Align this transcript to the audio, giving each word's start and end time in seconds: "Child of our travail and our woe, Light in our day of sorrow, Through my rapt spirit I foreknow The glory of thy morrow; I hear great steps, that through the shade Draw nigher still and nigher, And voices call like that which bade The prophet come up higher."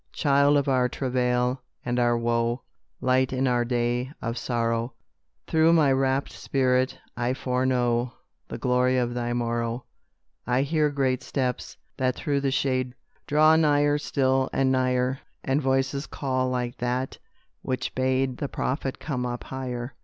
"Child 0.13 0.57
of 0.57 0.67
our 0.67 0.89
travail 0.89 1.61
and 1.85 1.99
our 1.99 2.17
woe, 2.17 2.63
Light 3.01 3.31
in 3.31 3.47
our 3.47 3.63
day 3.63 4.11
of 4.19 4.35
sorrow, 4.35 4.95
Through 5.45 5.73
my 5.73 5.91
rapt 5.91 6.31
spirit 6.31 6.97
I 7.15 7.35
foreknow 7.35 8.11
The 8.47 8.57
glory 8.57 8.97
of 8.97 9.13
thy 9.13 9.33
morrow; 9.33 9.85
I 10.47 10.63
hear 10.63 10.89
great 10.89 11.21
steps, 11.21 11.77
that 11.97 12.15
through 12.15 12.41
the 12.41 12.49
shade 12.49 12.95
Draw 13.27 13.57
nigher 13.57 13.99
still 13.99 14.49
and 14.51 14.71
nigher, 14.71 15.19
And 15.43 15.61
voices 15.61 16.07
call 16.07 16.49
like 16.49 16.77
that 16.77 17.19
which 17.61 17.93
bade 17.93 18.37
The 18.37 18.49
prophet 18.49 18.97
come 18.97 19.23
up 19.27 19.43
higher." 19.43 19.93